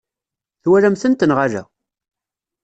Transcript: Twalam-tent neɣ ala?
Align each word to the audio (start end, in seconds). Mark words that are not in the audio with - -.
Twalam-tent 0.63 1.25
neɣ 1.29 1.39
ala? 1.45 1.63